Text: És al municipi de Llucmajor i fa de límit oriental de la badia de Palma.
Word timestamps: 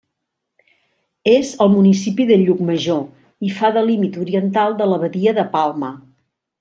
És 1.33 1.51
al 1.65 1.69
municipi 1.73 2.25
de 2.31 2.37
Llucmajor 2.45 3.03
i 3.49 3.53
fa 3.59 3.71
de 3.77 3.85
límit 3.91 4.19
oriental 4.25 4.75
de 4.81 4.89
la 4.95 4.99
badia 5.05 5.35
de 5.43 5.47
Palma. 5.57 5.93